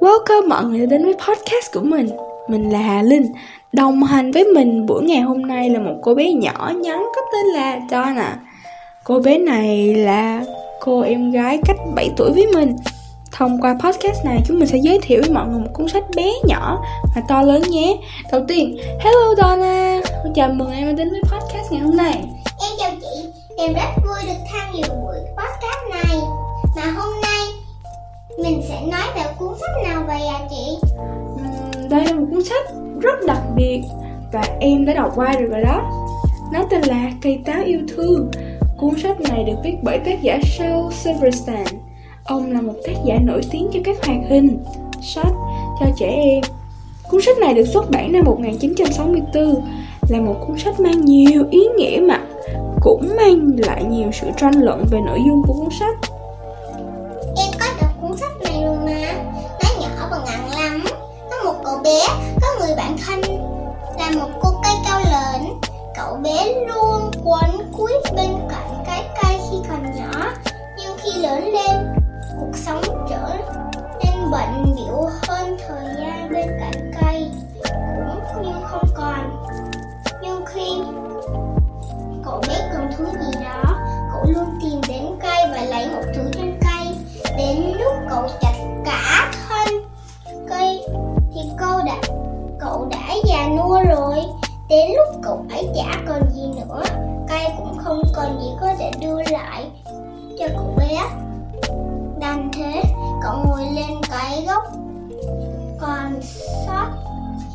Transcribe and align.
Welcome 0.00 0.48
mọi 0.48 0.64
người 0.64 0.86
đến 0.86 1.04
với 1.04 1.14
podcast 1.14 1.72
của 1.74 1.80
mình. 1.80 2.08
Mình 2.48 2.72
là 2.72 2.78
Hà 2.78 3.02
Linh, 3.02 3.26
Đồng 3.72 4.02
hành 4.02 4.30
với 4.30 4.44
mình 4.44 4.86
buổi 4.86 5.02
ngày 5.02 5.20
hôm 5.20 5.42
nay 5.42 5.70
là 5.70 5.78
một 5.78 5.94
cô 6.02 6.14
bé 6.14 6.32
nhỏ 6.32 6.72
nhắn 6.76 7.06
có 7.16 7.22
tên 7.32 7.46
là 7.46 7.80
Donna. 7.90 8.36
Cô 9.04 9.20
bé 9.20 9.38
này 9.38 9.94
là 9.94 10.44
cô 10.80 11.00
em 11.00 11.30
gái 11.30 11.58
cách 11.66 11.76
7 11.94 12.10
tuổi 12.16 12.32
với 12.32 12.46
mình. 12.54 12.76
Thông 13.32 13.60
qua 13.60 13.76
podcast 13.84 14.24
này 14.24 14.42
chúng 14.46 14.58
mình 14.58 14.68
sẽ 14.68 14.78
giới 14.82 14.98
thiệu 15.02 15.20
với 15.20 15.30
mọi 15.30 15.48
người 15.48 15.60
một 15.60 15.70
cuốn 15.72 15.88
sách 15.88 16.04
bé 16.16 16.32
nhỏ 16.44 16.82
mà 17.16 17.22
to 17.28 17.42
lớn 17.42 17.62
nhé. 17.70 17.96
Đầu 18.32 18.44
tiên, 18.48 18.76
hello 19.00 19.34
Donna. 19.36 20.00
Chào 20.34 20.48
mừng 20.48 20.72
em 20.72 20.96
đến 20.96 21.10
với 21.10 21.20
podcast 21.22 21.72
ngày 21.72 21.80
hôm 21.80 21.96
nay. 21.96 22.24
Em 22.60 22.70
chào 22.78 22.90
chị, 23.00 23.28
em 23.58 23.74
rất 23.74 24.02
vui 24.06 24.18
được 24.26 24.38
tham 24.52 24.74
dự 24.74 24.82
buổi 24.88 25.16
podcast 25.36 26.04
này. 26.04 26.18
Mà 26.76 26.82
hôm 26.90 27.20
nay 27.22 27.46
mình 28.42 28.62
sẽ 28.68 28.80
nói 28.90 29.06
về 29.16 29.22
cuốn 29.38 29.54
sách 29.60 29.88
nào 29.88 30.04
vậy 30.06 30.26
à 30.26 30.38
chị? 30.50 30.78
Uhm, 31.02 31.88
Đây 31.88 32.04
là 32.04 32.12
một 32.12 32.26
cuốn 32.30 32.44
sách 32.44 32.64
rất 33.00 33.14
đặc 33.26 33.40
biệt 33.56 33.82
Và 34.32 34.42
em 34.60 34.86
đã 34.86 34.94
đọc 34.94 35.12
qua 35.14 35.32
rồi 35.32 35.48
rồi 35.48 35.60
đó. 35.60 35.90
Nó 36.52 36.64
tên 36.70 36.82
là 36.82 37.10
Cây 37.22 37.38
táo 37.46 37.62
yêu 37.64 37.80
thương. 37.88 38.30
Cuốn 38.78 38.90
sách 39.02 39.20
này 39.20 39.44
được 39.44 39.56
viết 39.64 39.74
bởi 39.82 39.98
tác 39.98 40.22
giả 40.22 40.38
Shel 40.44 40.78
Silverstein 40.92 41.87
Ông 42.28 42.52
là 42.52 42.60
một 42.60 42.74
tác 42.86 42.92
giả 43.04 43.18
nổi 43.24 43.40
tiếng 43.50 43.68
cho 43.72 43.80
các 43.84 44.06
hoạt 44.06 44.18
hình, 44.28 44.58
sách 45.02 45.32
cho 45.80 45.86
trẻ 45.96 46.06
em. 46.06 46.40
Cuốn 47.10 47.20
sách 47.22 47.38
này 47.38 47.54
được 47.54 47.64
xuất 47.64 47.90
bản 47.90 48.12
năm 48.12 48.24
1964 48.24 49.64
Là 50.08 50.20
một 50.20 50.34
cuốn 50.46 50.58
sách 50.58 50.80
mang 50.80 51.04
nhiều 51.04 51.44
ý 51.50 51.60
nghĩa 51.78 52.00
mà 52.08 52.20
cũng 52.80 53.08
mang 53.16 53.50
lại 53.58 53.84
nhiều 53.84 54.10
sự 54.12 54.26
tranh 54.36 54.54
luận 54.60 54.84
về 54.90 54.98
nội 55.06 55.18
dung 55.26 55.42
của 55.46 55.52
cuốn 55.52 55.68
sách. 55.80 56.17
Cậu 88.18 88.28
chặt 88.40 88.52
cả 88.84 89.32
thân 89.48 89.82
cây 90.48 90.80
Thì 91.34 91.40
cậu 91.58 91.78
đã 91.86 91.96
cậu 92.60 92.88
đã 92.90 93.14
già 93.24 93.48
nua 93.48 93.80
rồi. 93.88 94.16
Đến 94.68 94.90
lúc 94.96 95.20
cậu 95.22 95.46
ấy 95.50 95.68
chả 95.76 96.02
còn 96.08 96.22
gì 96.34 96.42
nữa, 96.56 96.82
Cây 97.28 97.44
cũng 97.58 97.78
không 97.78 98.02
còn 98.14 98.40
gì 98.40 98.46
có 98.60 98.66
thể 98.78 98.90
đưa 99.00 99.22
lại 99.30 99.64
cho 100.38 100.48
cậu 100.48 100.74
bé. 100.78 101.02
Đành 102.20 102.50
thế, 102.52 102.82
cậu 103.22 103.44
ngồi 103.46 103.62
lên 103.74 104.00
cái 104.10 104.44
gốc, 104.46 104.62
Còn 105.80 106.22
sót 106.66 106.88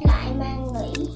lại 0.00 0.26
mà 0.38 0.56
nghĩ 0.80 1.06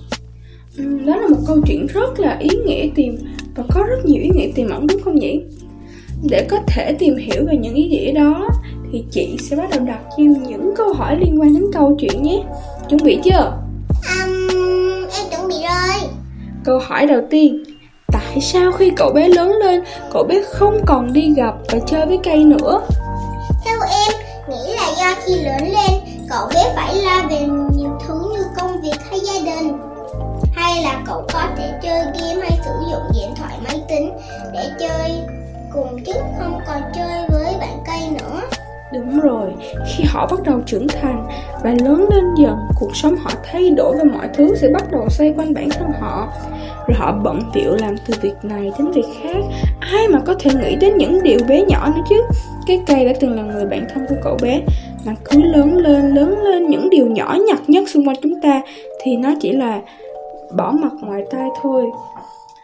ừ, 0.77 0.99
Đó 1.07 1.17
là 1.17 1.29
một 1.29 1.41
câu 1.47 1.57
chuyện 1.67 1.87
rất 1.87 2.21
là 2.21 2.37
ý 2.41 2.49
nghĩa 2.67 2.89
tìm, 2.95 3.19
Và 3.55 3.65
có 3.75 3.83
rất 3.89 4.05
nhiều 4.05 4.23
ý 4.23 4.31
nghĩa 4.35 4.49
tiềm 4.55 4.71
ẩn 4.71 4.87
đúng 4.87 5.03
không 5.05 5.15
nhỉ? 5.15 5.41
Để 6.23 6.47
có 6.51 6.59
thể 6.67 6.97
tìm 6.99 7.17
hiểu 7.17 7.45
về 7.47 7.57
những 7.57 7.75
ý 7.75 7.89
nghĩa 7.89 8.13
đó 8.13 8.49
thì 8.95 9.05
chị 9.11 9.37
sẽ 9.51 9.57
bắt 9.57 9.71
đầu 9.71 9.81
đặt 9.81 9.99
em 10.17 10.43
những 10.43 10.75
câu 10.77 10.93
hỏi 10.93 11.17
liên 11.21 11.41
quan 11.41 11.55
đến 11.55 11.65
câu 11.73 11.97
chuyện 11.99 12.23
nhé 12.23 12.43
Chuẩn 12.89 13.01
bị 13.05 13.21
chưa? 13.25 13.53
um, 14.25 14.49
Em 15.17 15.25
chuẩn 15.31 15.49
bị 15.49 15.55
rồi 15.55 16.11
Câu 16.65 16.79
hỏi 16.79 17.07
đầu 17.07 17.21
tiên 17.31 17.65
Tại 18.13 18.41
sao 18.41 18.73
khi 18.73 18.91
cậu 18.97 19.13
bé 19.13 19.29
lớn 19.29 19.53
lên 19.65 19.83
Cậu 20.13 20.25
bé 20.25 20.43
không 20.49 20.81
còn 20.87 21.13
đi 21.13 21.35
gặp 21.37 21.55
và 21.73 21.79
chơi 21.87 22.07
với 22.07 22.19
cây 22.25 22.45
nữa 22.45 22.81
Theo 23.65 23.79
em, 23.91 24.13
nghĩ 24.49 24.75
là 24.77 24.89
do 24.99 25.21
khi 25.25 25.35
lớn 25.35 25.63
lên, 25.63 26.01
cậu 26.31 26.49
bé 26.55 26.73
phải 26.77 26.95
lo 26.97 27.29
về 27.31 27.41
nhiều 27.77 27.91
thứ 28.07 28.15
như 28.35 28.45
công 28.59 28.81
việc 28.83 28.97
hay 29.11 29.21
gia 29.21 29.55
đình. 29.55 29.73
Hay 30.55 30.83
là 30.83 31.03
cậu 31.07 31.23
có 31.33 31.43
thể 31.57 31.73
chơi 31.83 32.05
game 32.05 32.41
hay 32.41 32.59
sử 32.65 32.71
dụng 32.91 33.03
điện 33.15 33.31
thoại 33.37 33.59
máy 33.65 33.81
tính 33.89 34.13
để 34.53 34.71
chơi 34.81 35.11
cùng 35.73 36.05
chứ 36.05 36.13
không 36.39 36.61
còn 36.67 36.83
chơi 36.95 37.27
với. 37.29 37.34
Đúng 38.95 39.21
rồi, 39.21 39.53
khi 39.87 40.05
họ 40.05 40.27
bắt 40.31 40.43
đầu 40.45 40.61
trưởng 40.67 40.87
thành 40.89 41.27
và 41.63 41.75
lớn 41.85 42.07
lên 42.11 42.25
dần, 42.39 42.57
cuộc 42.81 42.97
sống 42.97 43.17
họ 43.17 43.31
thay 43.45 43.71
đổi 43.71 43.97
và 43.97 44.05
mọi 44.13 44.29
thứ 44.35 44.55
sẽ 44.57 44.69
bắt 44.69 44.85
đầu 44.93 45.09
xoay 45.09 45.35
quanh 45.37 45.55
bản 45.55 45.69
thân 45.71 45.89
họ. 46.01 46.29
Rồi 46.89 46.97
họ 46.99 47.13
bận 47.23 47.41
bịu 47.55 47.75
làm 47.81 47.95
từ 48.07 48.15
việc 48.23 48.35
này 48.43 48.73
đến 48.79 48.91
việc 48.91 49.07
khác. 49.23 49.37
Ai 49.81 50.09
mà 50.09 50.19
có 50.27 50.35
thể 50.39 50.51
nghĩ 50.55 50.77
đến 50.77 50.97
những 50.97 51.23
điều 51.23 51.39
bé 51.49 51.65
nhỏ 51.69 51.89
nữa 51.97 52.03
chứ? 52.09 52.23
Cái 52.67 52.81
cây 52.87 53.05
đã 53.05 53.13
từng 53.21 53.37
là 53.37 53.43
người 53.43 53.67
bạn 53.67 53.87
thân 53.95 54.07
của 54.09 54.17
cậu 54.23 54.37
bé, 54.43 54.61
mà 55.07 55.13
cứ 55.25 55.43
lớn 55.43 55.77
lên, 55.77 56.15
lớn 56.15 56.39
lên 56.45 56.67
những 56.67 56.91
điều 56.91 57.07
nhỏ 57.07 57.37
nhặt 57.49 57.59
nhất 57.67 57.89
xung 57.89 58.09
quanh 58.09 58.17
chúng 58.23 58.41
ta 58.41 58.63
thì 59.03 59.17
nó 59.17 59.35
chỉ 59.41 59.53
là 59.53 59.81
bỏ 60.57 60.73
mặt 60.73 60.93
ngoài 61.01 61.23
tai 61.31 61.49
thôi. 61.63 61.85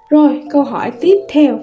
Rồi, 0.09 0.43
câu 0.51 0.63
hỏi 0.63 0.93
tiếp 1.01 1.17
theo. 1.29 1.59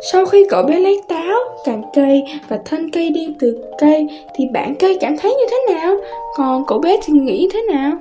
Sau 0.00 0.26
khi 0.26 0.46
cậu 0.50 0.62
bé 0.62 0.78
lấy 0.78 1.00
táo, 1.08 1.38
cành 1.64 1.82
cây 1.94 2.24
và 2.48 2.58
thân 2.64 2.90
cây 2.90 3.10
đi 3.10 3.28
từ 3.40 3.64
cây 3.78 4.06
thì 4.34 4.44
bạn 4.52 4.74
cây 4.78 4.98
cảm 5.00 5.16
thấy 5.18 5.34
như 5.34 5.46
thế 5.50 5.74
nào? 5.74 5.96
Còn 6.36 6.64
cậu 6.66 6.78
bé 6.78 6.96
thì 7.04 7.12
nghĩ 7.12 7.48
thế 7.52 7.62
nào? 7.72 7.92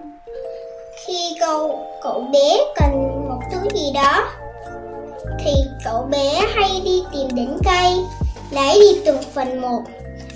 Khi 1.05 1.35
cậu, 1.39 1.79
cậu 2.03 2.21
bé 2.33 2.57
cần 2.75 2.91
một 3.29 3.39
thứ 3.51 3.59
gì 3.75 3.91
đó 3.93 4.23
thì 5.45 5.51
cậu 5.85 6.07
bé 6.11 6.41
hay 6.55 6.81
đi 6.85 7.03
tìm 7.13 7.27
đến 7.35 7.57
cây, 7.65 7.93
lấy 8.51 8.79
đi 8.79 9.01
từng 9.05 9.21
phần 9.33 9.61
một. 9.61 9.81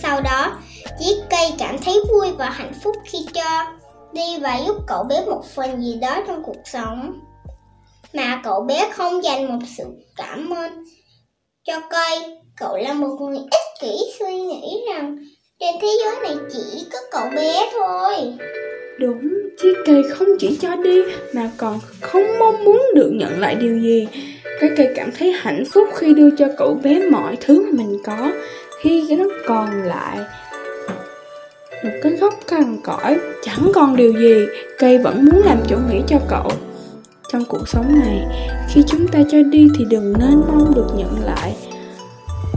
Sau 0.03 0.21
đó, 0.21 0.57
chiếc 0.99 1.15
cây 1.29 1.53
cảm 1.57 1.77
thấy 1.77 2.01
vui 2.11 2.31
và 2.37 2.49
hạnh 2.49 2.73
phúc 2.83 2.95
khi 3.05 3.17
cho 3.33 3.65
đi 4.13 4.37
và 4.41 4.59
giúp 4.67 4.75
cậu 4.87 5.03
bé 5.03 5.25
một 5.25 5.41
phần 5.55 5.81
gì 5.81 5.95
đó 6.01 6.21
trong 6.27 6.43
cuộc 6.43 6.61
sống. 6.65 7.13
Mà 8.13 8.41
cậu 8.43 8.61
bé 8.61 8.89
không 8.93 9.23
dành 9.23 9.47
một 9.47 9.65
sự 9.77 9.85
cảm 10.15 10.49
ơn 10.49 10.83
cho 11.69 11.81
cây. 11.89 12.19
Cậu 12.57 12.77
là 12.77 12.93
một 12.93 13.17
người 13.21 13.37
ích 13.37 13.81
kỷ 13.81 13.97
suy 14.19 14.33
nghĩ 14.33 14.83
rằng 14.93 15.17
trên 15.59 15.75
thế 15.81 15.87
giới 16.03 16.15
này 16.23 16.35
chỉ 16.53 16.85
có 16.91 16.97
cậu 17.11 17.29
bé 17.35 17.69
thôi. 17.73 18.13
Đúng, 18.99 19.29
chiếc 19.61 19.73
cây 19.85 20.03
không 20.09 20.27
chỉ 20.39 20.57
cho 20.61 20.75
đi 20.75 21.01
mà 21.33 21.51
còn 21.57 21.79
không 22.01 22.39
mong 22.39 22.63
muốn 22.63 22.81
được 22.95 23.11
nhận 23.13 23.39
lại 23.39 23.55
điều 23.55 23.79
gì. 23.79 24.07
Cái 24.59 24.69
cây 24.77 24.87
cảm 24.95 25.11
thấy 25.19 25.31
hạnh 25.31 25.63
phúc 25.73 25.87
khi 25.95 26.13
đưa 26.13 26.29
cho 26.37 26.47
cậu 26.57 26.79
bé 26.83 27.09
mọi 27.11 27.37
thứ 27.41 27.65
mà 27.65 27.71
mình 27.71 27.97
có. 28.05 28.31
Khi 28.81 29.05
cái 29.07 29.17
nó 29.17 29.25
còn 29.47 29.83
lại 29.83 30.17
một 31.83 31.91
cái 32.03 32.11
gốc 32.11 32.33
cằn 32.47 32.77
cõi, 32.83 33.19
chẳng 33.41 33.71
còn 33.75 33.95
điều 33.95 34.13
gì, 34.13 34.45
cây 34.77 34.97
vẫn 34.97 35.25
muốn 35.25 35.41
làm 35.45 35.57
chỗ 35.69 35.77
nghỉ 35.89 36.01
cho 36.07 36.17
cậu. 36.29 36.51
Trong 37.31 37.45
cuộc 37.45 37.67
sống 37.67 37.99
này, 37.99 38.25
khi 38.69 38.83
chúng 38.87 39.07
ta 39.07 39.19
cho 39.31 39.37
đi 39.43 39.67
thì 39.77 39.85
đừng 39.89 40.13
nên 40.19 40.41
mong 40.47 40.73
được 40.75 40.87
nhận 40.95 41.23
lại. 41.23 41.55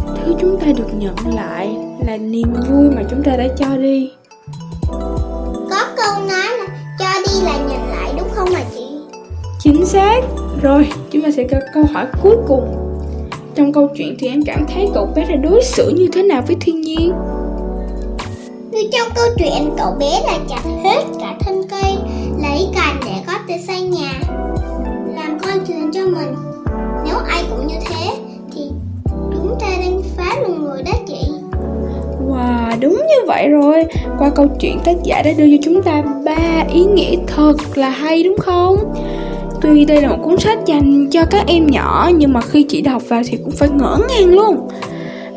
Thứ 0.06 0.34
chúng 0.41 0.60
ta 0.60 0.66
được 0.77 0.94
nhận 0.94 1.15
lại 1.34 1.77
là 2.06 2.16
niềm 2.16 2.53
vui 2.69 2.91
mà 2.97 3.03
chúng 3.10 3.22
ta 3.22 3.37
đã 3.37 3.49
cho 3.59 3.77
đi. 3.77 4.10
Có 5.71 5.87
câu 5.97 6.27
nói 6.28 6.49
là 6.59 6.66
cho 6.99 7.06
đi 7.27 7.44
là 7.44 7.59
nhận 7.59 7.88
lại 7.91 8.12
đúng 8.19 8.28
không 8.34 8.50
hả 8.50 8.65
chị? 8.75 8.87
Chính 9.60 9.87
xác 9.87 10.21
Rồi, 10.62 10.89
chúng 11.10 11.22
ta 11.22 11.31
sẽ 11.31 11.44
có 11.50 11.56
câu 11.75 11.84
hỏi 11.93 12.06
cuối 12.22 12.37
cùng 12.49 12.77
Trong 13.54 13.72
câu 13.72 13.89
chuyện 13.97 14.16
thì 14.19 14.28
em 14.28 14.42
cảm 14.47 14.66
thấy 14.74 14.89
cậu 14.95 15.07
bé 15.16 15.27
đã 15.28 15.36
đối 15.36 15.63
xử 15.63 15.92
như 15.97 16.07
thế 16.13 16.22
nào 16.22 16.42
với 16.47 16.57
thiên 16.60 16.80
nhiên? 16.80 17.13
Như 18.71 18.80
trong 18.92 19.09
câu 19.15 19.27
chuyện 19.39 19.71
cậu 19.78 19.95
bé 20.01 20.21
là 20.27 20.39
chặt 20.48 20.63
hết 20.84 21.03
cả 21.21 21.36
thân 21.41 21.63
cây 21.71 21.95
Lấy 22.42 22.69
cành 22.74 23.01
để 23.04 23.15
có 23.27 23.33
thể 23.48 23.59
xây 23.66 23.80
nhà 23.80 24.02
vậy 33.33 33.49
rồi. 33.49 33.84
Qua 34.19 34.31
câu 34.34 34.47
chuyện 34.61 34.79
tác 34.84 34.97
giả 35.05 35.23
đã 35.25 35.31
đưa 35.39 35.47
cho 35.47 35.63
chúng 35.63 35.83
ta 35.83 36.03
ba 36.25 36.65
ý 36.75 36.84
nghĩa 36.84 37.17
thật 37.27 37.57
là 37.75 37.89
hay, 37.89 38.23
đúng 38.23 38.39
không? 38.39 38.77
Tuy 39.61 39.84
đây 39.84 40.03
là 40.03 40.09
một 40.09 40.19
cuốn 40.23 40.39
sách 40.39 40.59
dành 40.67 41.09
cho 41.11 41.25
các 41.31 41.47
em 41.47 41.67
nhỏ, 41.67 42.11
Nhưng 42.17 42.33
mà 42.33 42.41
khi 42.41 42.63
chị 42.63 42.81
đọc 42.81 43.03
vào 43.09 43.23
thì 43.27 43.39
cũng 43.45 43.51
phải 43.51 43.69
ngỡ 43.69 43.99
ngàng 44.09 44.29
luôn. 44.29 44.69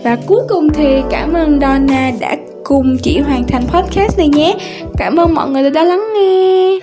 Và 0.04 0.18
cuối 0.28 0.42
cùng 0.50 0.70
thì 0.70 1.02
cảm 1.10 1.34
ơn 1.34 1.60
Donna 1.62 2.12
đã 2.20 2.36
cùng 2.64 2.98
chị 3.04 3.20
hoàn 3.20 3.44
thành 3.48 3.64
podcast 3.68 4.18
này 4.18 4.28
nhé. 4.28 4.56
Cảm 4.98 5.16
ơn 5.16 5.34
mọi 5.34 5.50
người 5.50 5.70
đã 5.70 5.84
lắng 5.84 6.04
nghe. 6.16 6.80